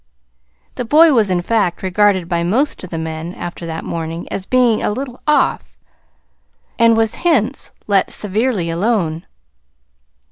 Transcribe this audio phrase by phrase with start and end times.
[0.77, 4.47] The boy was, in fact, regarded by most of the men, after that morning, as
[4.47, 5.77] being "a little off";
[6.79, 9.27] and was hence let severely alone.